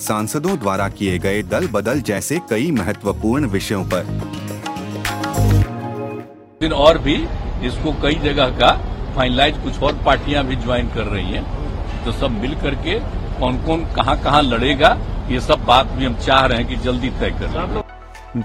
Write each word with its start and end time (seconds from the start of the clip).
सांसदों 0.00 0.56
द्वारा 0.58 0.88
किए 0.90 1.18
गए 1.18 1.42
दल 1.52 1.66
बदल 1.72 2.00
जैसे 2.08 2.38
कई 2.50 2.70
महत्वपूर्ण 2.70 3.46
विषयों 3.50 3.82
पर। 3.84 4.04
दिन 6.60 6.72
और 6.74 6.98
भी 6.98 7.14
इसको 7.66 7.92
कई 8.02 8.14
जगह 8.24 8.58
का 8.58 8.70
फाइनलाइज 9.16 9.62
कुछ 9.64 9.82
और 9.82 10.02
पार्टियाँ 10.06 10.44
भी 10.46 10.56
ज्वाइन 10.56 10.88
कर 10.94 11.04
रही 11.06 11.32
हैं 11.32 12.04
तो 12.04 12.12
सब 12.12 12.40
मिल 12.40 12.54
करके 12.60 12.98
कौन 13.40 13.58
कौन 13.66 13.84
कहाँ 13.96 14.16
कहाँ 14.22 14.42
लड़ेगा 14.42 14.96
ये 15.30 15.40
सब 15.40 15.64
बात 15.66 15.86
भी 15.96 16.04
हम 16.04 16.14
चाह 16.26 16.44
रहे 16.46 16.58
हैं 16.58 16.68
कि 16.68 16.76
जल्दी 16.84 17.10
तय 17.20 17.30
कर 17.40 17.82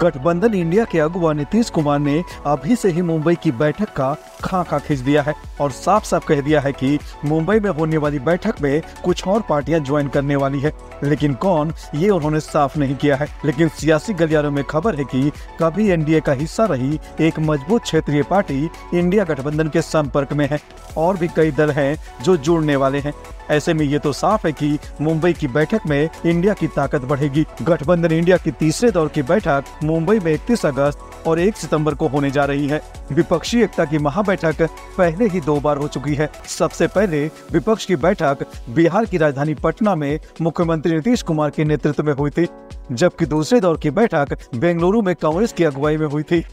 गठबंधन 0.02 0.54
इंडिया 0.54 0.84
के 0.92 1.00
अगुवा 1.00 1.32
नीतीश 1.34 1.70
कुमार 1.70 2.00
ने 2.00 2.22
अभी 2.48 2.76
से 2.76 2.90
ही 2.92 3.02
मुंबई 3.02 3.36
की 3.44 3.52
बैठक 3.62 3.94
का 3.96 4.16
खाका 4.44 4.80
खींच 4.80 5.00
दिया 5.00 5.22
है 5.22 5.34
और 5.62 5.72
साफ़ 5.72 6.06
साफ़ 6.06 6.26
कह 6.28 6.42
दिया 6.42 6.62
है 6.62 6.72
कि 6.72 7.00
मुंबई 7.26 7.60
में 7.60 7.70
होने 7.70 7.98
वाली 7.98 8.20
बैठक 8.20 8.62
में 8.62 8.82
कुछ 9.06 9.28
और 9.28 9.42
पार्टियाँ 9.42 9.80
ज्वाइन 9.80 10.08
करने 10.08 10.36
वाली 10.36 10.60
है। 10.60 10.74
लेकिन 11.04 11.34
कौन? 11.34 11.74
ये 11.96 12.10
उन्होंने 12.10 12.40
साफ़ 12.40 12.80
नहीं 12.80 12.96
किया 12.96 13.16
है। 13.16 13.28
लेकिन 13.46 13.70
सियासी 13.70 14.14
गलियारों 14.14 14.52
में 14.52 14.64
खबर 14.64 14.96
है 14.96 15.04
कि 15.04 15.32
कभी 15.60 15.90
एनडीए 15.90 16.22
का 16.22 16.32
हिस्सा 16.32 16.66
रही 16.66 17.00
एक 17.22 17.40
मज़बूत 17.40 17.82
क्षेत्रीय 17.82 18.24
पार्टी 18.24 18.70
इंडिया 18.94 19.24
गठबंधन 19.24 19.68
के 19.68 19.82
संपर्क 19.82 20.34
में 20.34 20.50
है। 20.52 20.60
और 20.98 21.18
भी 21.18 21.28
कई 21.28 21.52
दल 21.52 21.72
हैं 21.72 22.24
जो 22.24 22.38
जुड़ने 22.38 22.76
वाले 22.76 23.00
हैं। 23.00 23.14
ऐसे 23.50 23.74
में 23.74 23.86
ये 23.86 24.00
तो 24.00 24.14
साफ़ 24.14 24.48
है 24.48 24.54
कि 24.54 24.78
मुंबई 25.02 25.34
की 25.34 25.48
बैठक 25.48 25.82
में 25.88 26.10
इंडिया 26.26 26.54
की 26.54 26.68
ताकत 26.68 27.02
बढ़ेगी। 27.02 27.46
गठबंधन 27.62 28.12
इंडिया 28.12 28.38
की 28.38 28.52
तीसरे 28.52 28.92
दौर 28.92 29.08
की 29.08 29.22
बैठक 29.22 29.64
मुंबई 29.84 30.20
में 30.20 30.34
31 30.34 30.66
अगस्त 30.66 31.00
और 31.28 31.40
1 31.40 31.58
सितंबर 31.58 31.94
को 31.94 32.08
होने 32.08 32.32
जा 32.32 32.46
रही 32.46 32.68
है। 32.68 32.82
विपक्षी 33.12 33.62
एकता 33.62 33.86
की 33.86 33.98
महाबैठक 33.98 34.62
पहले 34.98 35.28
ही 35.28 35.42
दो 35.42 35.60
बार 35.60 35.78
हो 35.78 35.88
चुकी 35.88 36.16
है। 36.16 36.30
सबसे 36.50 36.88
पहले 36.88 37.26
विपक्ष 37.52 37.86
की 37.86 37.96
बैठक 37.96 38.46
बिहार 38.70 39.06
की 39.06 39.18
राजधानी 39.18 39.54
पटना 39.54 39.96
में 39.96 40.20
मुख्यमंत्री 40.42 40.94
नीतीश 40.94 41.22
कुमार 41.22 41.50
के 41.50 41.64
नेतृत्व 41.64 42.04
में 42.04 42.14
हुई 42.14 42.30
थी, 42.30 42.48
जबकि 42.92 43.26
दूसरे 43.26 43.60
दौर 43.60 43.78
की 43.78 43.90
बैठक 43.92 44.38
बेंगलुरु 44.56 45.02
में 45.02 45.16
कांग्रेस 45.16 45.54
की 45.54 45.64
अगुवाई 45.64 45.98
में 45.98 46.08
हुई 46.08 46.24
थी। 46.24 46.44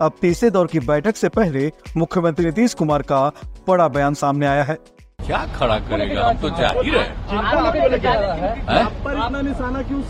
अब 0.00 0.12
तीसरे 0.20 0.50
दौर 0.50 0.66
की 0.66 0.80
बैठक 0.80 1.16
से 1.16 1.28
पहले 1.28 1.70
मुख्यमंत्री 1.96 2.46
नीतीश 2.46 2.74
कुमार 2.74 3.02
का 3.02 3.28
बड़ा 3.68 3.88
बयान 3.88 4.14
सामने 4.14 4.46
आया 4.46 4.62
है। 4.62 4.78
क्या 5.26 5.38
खड़ा 5.54 5.78
करेगा? 5.80 6.22
हम 6.22 6.36
तो 6.36 6.48
ज़ाहिर 6.50 6.96
है 6.96 7.04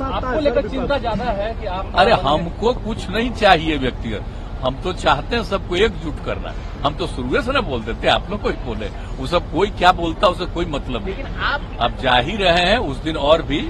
आपको 0.02 0.40
लेकर 0.40 0.68
चिंता 0.68 0.98
ज़्यादा 0.98 1.24
है 1.32 1.52
कि 1.54 1.66
आप 1.68 1.92
अरे 1.96 2.12
हमको 2.22 2.72
कुछ 2.84 3.08
नहीं 3.10 3.30
चाहिए 3.32 3.76
व्यक्तिगत। 3.78 4.22
हम 4.62 4.74
तो 4.82 4.92
चाहते 4.94 5.36
हैं 5.36 5.42
सबको 5.44 5.76
एकजुट 5.78 6.24
करना 6.24 6.52
हम 6.82 6.94
तो 6.94 7.06
शुरू 7.08 7.40
से 7.42 7.52
ना 7.52 7.60
बोल 7.62 7.80
देते 7.82 8.08
आप 8.08 8.30
लोग 8.30 8.42
कोई 8.42 8.52
बोले। 8.66 8.88
वो 9.18 9.26
सब 9.26 9.50
कोई 9.52 9.70
क्या 9.78 9.92
बोलता 9.92 10.28
उसे 10.28 10.46
कोई 10.54 10.66
मतलब 10.68 11.06
नहीं। 11.06 11.24
आप 11.44 11.60
अब 11.80 11.96
जा 12.02 12.16
ही 12.18 12.36
रहे 12.36 12.64
हैं 12.64 12.78
उस 12.90 12.96
दिन 13.04 13.16
और 13.28 13.42
भी 13.50 13.60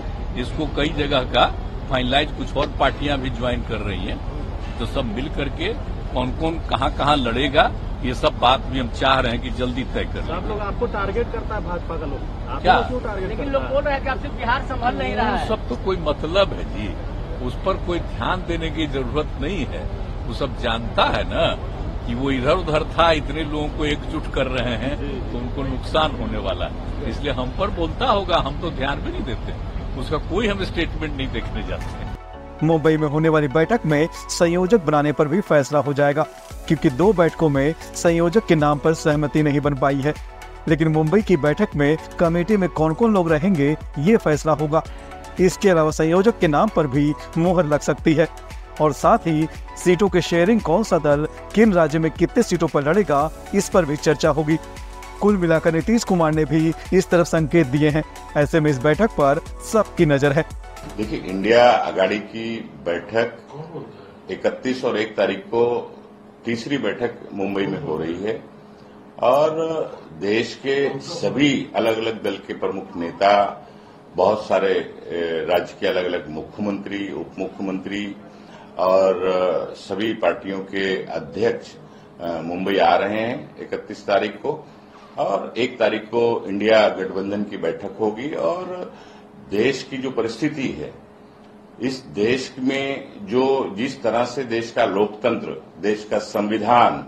इसको 0.40 0.66
कई 0.76 0.88
जगह 0.98 1.22
का 1.32 1.46
फाइनलाइज 1.90 2.28
कुछ 2.38 2.56
और 2.56 2.66
पार्टियाँ 2.80 3.18
भी 3.20 3.30
ज्वाइन 3.32 3.62
कर 3.68 3.80
रही 3.80 4.04
हैं। 4.06 4.18
तो 4.78 4.86
सब 4.88 5.04
मिल 5.14 5.28
करके 5.36 5.72
कौन 6.14 6.30
कौन 6.40 6.54
कहाँ 6.70 6.90
कहाँ 6.96 7.16
लड़ेगा 7.16 7.64
ये 8.04 8.14
सब 8.14 8.38
बात 8.38 8.60
भी 8.66 8.78
हम 8.78 8.88
चाह 8.90 9.18
रहे 9.20 9.32
हैं 9.32 9.40
कि 9.42 9.50
जल्दी 9.58 9.82
तय 9.94 10.04
कर 10.14 10.30
आप 10.34 10.46
लोग 10.48 10.60
आपको 10.60 10.86
टारगेट 10.94 11.32
करता 11.32 11.54
है 11.54 11.64
भाजपा 11.64 11.96
का 11.96 12.06
लोग। 12.06 12.62
क्या? 12.62 12.74
क्यों 12.80 13.00
टारगेट 13.00 13.28
लेकिन 13.28 13.50
लोग 13.50 13.62
बोल 13.64 13.82
रहे 13.82 13.94
हैं 13.94 14.02
कि 14.02 14.08
आप 14.08 14.18
सिर्फ़ 14.18 14.34
बिहार 14.36 14.62
संभल 14.68 14.94
नहीं 14.96 15.14
रहा 15.14 15.36
है। 15.36 15.46
सब 15.48 15.68
तो 15.68 15.76
कोई 15.84 15.96
मतलब 16.02 16.52
है 16.52 16.64
जी। 16.72 16.88
उस 17.46 17.54
पर 17.66 17.76
कोई 17.86 17.98
ध्यान 18.08 18.44
देने 18.48 18.70
की 18.70 18.86
ज़रूरत 18.88 19.38
नहीं 19.40 19.64
है। 19.66 19.84
वो 20.26 20.34
सब 20.34 20.58
जानता 20.60 21.04
है 21.10 21.22
ना 21.30 21.46
कि 22.06 22.14
वो 22.14 22.30
इधर 22.30 22.56
उधर 22.56 22.84
था 22.92 23.10
इतने 23.12 23.44
लोगों 23.44 23.68
को 23.68 23.84
एकजुट 23.86 24.32
कर 24.34 24.46
रहे 24.48 24.76
हैं 24.76 24.94
तो 25.32 25.38
उनको 25.38 25.62
नुकसान 25.64 26.16
होने 26.20 26.38
वाला 26.38 26.66
है। 26.66 27.10
इसलिए 27.10 27.32
हम 27.32 27.52
पर 27.58 27.70
बोलता 27.78 28.06
होगा 28.06 28.42
हम 28.46 28.60
तो 28.60 28.70
ध्यान 28.80 29.00
भी 29.00 29.12
नहीं 29.12 29.24
देते। 29.24 30.00
उसका 30.00 30.18
कोई 30.28 30.48
हम 30.48 30.64
स्टेटमेंट 30.64 31.16
नहीं 31.16 31.28
देखने 31.28 31.62
जाते। 31.68 31.98
हैं 31.98 32.11
मुंबई 32.62 32.96
में 32.96 33.08
होने 33.08 33.28
वाली 33.28 33.48
बैठक 33.48 33.80
में 33.86 34.08
संयोजक 34.30 34.84
बनाने 34.84 35.12
पर 35.12 35.28
भी 35.28 35.40
फैसला 35.40 35.78
हो 35.78 35.92
जाएगा, 35.92 36.22
क्योंकि 36.68 36.90
दो 36.90 37.12
बैठकों 37.12 37.48
में 37.48 37.74
संयोजक 37.94 38.46
के 38.46 38.54
नाम 38.54 38.78
पर 38.78 38.94
सहमति 38.94 39.42
नहीं 39.42 39.60
बन 39.60 39.74
पाई 39.74 40.00
है। 40.00 40.14
लेकिन 40.68 40.88
मुंबई 40.88 41.22
की 41.22 41.36
बैठक 41.36 41.68
में 41.76 41.96
कमेटी 42.20 42.56
में 42.56 42.68
कौन 42.68 42.94
कौन 42.94 43.14
लोग 43.14 43.30
रहेंगे, 43.32 43.76
ये 43.98 44.16
फैसला 44.16 44.52
होगा। 44.52 44.82
इसके 45.40 45.68
अलावा 45.68 45.90
संयोजक 45.90 46.38
के 46.38 46.48
नाम 46.48 46.68
पर 46.68 46.86
भी 46.86 47.12
मोहर 47.38 47.66
लग 47.66 47.80
सकती 47.80 48.14
है। 48.14 48.28
और 48.80 48.92
साथ 48.92 49.18
ही 49.18 49.46
सीटों 49.84 50.08
के 50.08 50.20
शेयरिंग 50.20 50.60
कौन 50.60 50.82
सा 50.82 50.98
दल 50.98 51.26
किन 51.54 51.72
राज्य 51.72 51.98
में 51.98 52.10
कितने 52.10 52.42
सीटों 52.42 52.68
पर 52.68 52.88
लड़ेगा, 52.88 53.30
इस 53.54 53.68
पर 53.68 53.84
भी 53.84 53.96
चर्चा 53.96 54.30
होगी। 54.30 54.58
कुल 55.20 55.36
मिलाकर 55.36 55.74
नीतीश 55.74 56.04
कुमार 56.04 56.32
ने 56.32 56.44
भी 56.44 56.72
इस 56.92 57.08
तरफ़ 57.10 57.26
संकेत 57.26 57.66
दिए 57.66 57.90
हैं। 57.90 58.02
ऐसे 58.36 58.60
में 58.60 58.70
इस 58.70 58.78
बैठक 58.78 59.10
पर 59.10 59.40
सबकी 59.72 60.06
नज़र 60.06 60.32
है। 60.32 60.44
देखिए 60.96 61.18
इंडिया 61.20 61.70
अगाड़ी 61.70 62.18
की 62.18 62.44
बैठक 62.84 63.38
31 64.30 64.84
और 64.84 64.98
1 64.98 65.16
तारीख 65.16 65.38
को 65.46 65.64
तीसरी 66.44 66.78
बैठक 66.78 67.28
मुंबई 67.32 67.66
में 67.66 67.80
हो 67.80 67.96
रही 67.96 68.14
है 68.14 68.34
और 69.18 69.54
देश 70.20 70.54
के 70.54 70.76
सभी 70.98 71.50
अलग 71.76 71.98
अलग 71.98 72.22
दल 72.22 72.36
के 72.36 72.54
प्रमुख 72.54 72.96
नेता, 72.96 73.32
बहुत 74.16 74.46
सारे 74.46 74.74
राज्य 75.48 75.76
के 75.80 75.86
अलग 75.86 76.04
अलग 76.04 76.28
मुख्यमंत्री 76.28 77.12
उप 77.12 77.38
मुख्यमंत्री 77.38 78.04
और 78.78 79.74
सभी 79.76 80.12
पार्टियों 80.14 80.58
के 80.64 81.04
अध्यक्ष 81.12 81.74
मुंबई 82.44 82.76
आ 82.76 82.94
रहे 82.96 83.20
हैं 83.20 83.70
31 83.70 84.06
तारीख 84.06 84.36
को 84.36 84.52
और 85.18 85.54
एक 85.58 85.78
तारीख 85.78 86.04
को 86.04 86.44
इंडिया 86.46 86.88
गठबंधन 86.88 87.44
की 87.44 87.56
बैठक 87.56 87.96
होगी 88.00 88.30
और 88.30 88.92
देश 89.50 89.82
की 89.82 89.96
जो 89.96 90.10
परिस्थिति 90.10 90.68
है, 90.70 90.92
इस 91.80 91.98
देश 92.14 92.54
में 92.58 93.26
जो, 93.26 93.74
जिस 93.76 94.02
तरह 94.02 94.24
से 94.24 94.44
देश 94.44 94.70
का 94.72 94.84
लोकतंत्र, 94.84 95.60
देश 95.80 96.06
का 96.10 96.18
संविधान, 96.18 97.06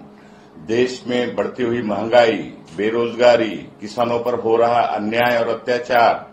देश 0.67 1.03
में 1.07 1.35
बढ़ती 1.37 1.63
हुई 1.63 1.83
महँगाई, 1.83 2.37
बेरोजगारी, 2.77 3.55
किसानों 3.81 4.19
पर 4.21 4.35
हो 4.35 4.57
रहा 4.57 4.81
अन्याय 4.81 5.39
और 5.39 5.49
अत्याचार, 5.49 6.33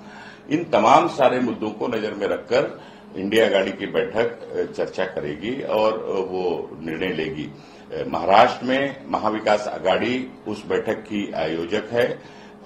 इन 0.51 0.63
तमाम 0.63 1.07
सारे 1.07 1.39
मुद्दों 1.39 1.69
को 1.71 1.87
नज़र 1.87 2.13
में 2.13 2.27
रखकर 2.27 2.79
इंडिया 3.17 3.47
गाड़ी 3.49 3.71
की 3.71 3.85
बैठक 3.87 4.73
चर्चा 4.77 5.05
करेगी 5.05 5.61
और 5.69 5.97
वो 6.29 6.43
निर्णय 6.81 7.13
लेगी। 7.13 7.49
महाराष्ट्र 8.07 8.65
में 8.65 9.05
महाविकास 9.09 9.67
आघाड़ी 9.67 10.27
उस 10.47 10.65
बैठक 10.65 11.01
की 11.03 11.31
आयोजक 11.33 11.89
है, 11.91 12.07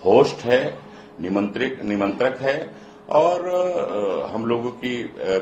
होस्ट 0.06 0.46
है 0.46 0.78
निमंत्रक 1.22 2.38
है 2.42 2.58
और 3.10 4.30
हम 4.34 4.46
लोगों 4.46 4.70
की 4.72 4.98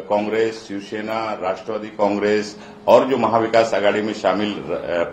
कांग्रेस, 0.10 0.64
शिवसेना, 0.68 1.20
राष्ट्रवादी 1.42 1.88
कांग्रेस 1.90 2.56
और 2.88 3.08
जो 3.10 3.18
महाविकास 3.18 3.74
आघाड़ी 3.74 4.02
में 4.02 4.14
शामिल 4.14 4.54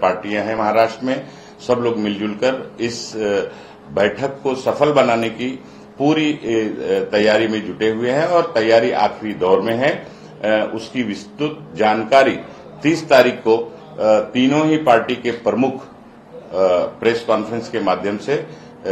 पार्टियाँ 0.02 0.44
हैं 0.44 0.56
महाराष्ट्र 0.56 1.06
में, 1.06 1.26
सब 1.66 1.80
लोग 1.80 1.98
मिलजुल 1.98 2.34
कर 2.34 2.76
इस 2.80 3.12
बैठक 3.94 4.40
को 4.42 4.54
सफल 4.54 4.92
बनाने 4.92 5.28
की 5.30 5.48
पूरी 5.98 6.32
तैयारी 7.12 7.48
में 7.48 7.64
जुटे 7.66 7.90
हुए 7.90 8.10
हैं 8.10 8.26
और 8.26 8.50
तैयारी 8.54 8.90
आखिरी 8.90 9.34
दौर 9.34 9.60
में 9.60 9.74
है। 9.74 10.68
उसकी 10.74 11.02
विस्तृत 11.02 11.58
जानकारी 11.76 12.38
30 12.82 13.08
तारीख 13.08 13.34
को 13.46 13.56
तीनों 14.34 14.66
ही 14.66 14.76
पार्टी 14.84 15.14
के 15.16 15.30
प्रमुख 15.42 15.84
प्रेस 16.54 17.24
कॉन्फ्रेंस 17.26 17.68
के 17.68 17.80
माध्यम 17.80 18.18
से 18.18 18.36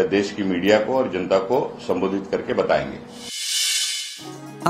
देश 0.09 0.33
की 0.33 0.43
मीडिया 0.43 0.79
को 0.79 0.95
और 0.95 1.11
जनता 1.11 1.39
को 1.41 1.61
संबोधित 1.81 2.27
करके 2.31 2.55
बताएँगे। 2.55 2.99